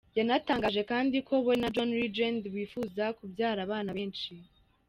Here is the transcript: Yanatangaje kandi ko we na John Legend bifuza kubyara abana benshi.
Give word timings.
Yanatangaje 0.17 0.81
kandi 0.91 1.17
ko 1.27 1.33
we 1.45 1.53
na 1.61 1.67
John 1.75 1.89
Legend 2.01 2.39
bifuza 2.55 3.03
kubyara 3.17 3.59
abana 3.67 3.89
benshi. 3.97 4.31